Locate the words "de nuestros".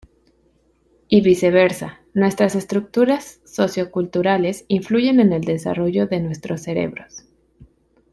6.07-6.61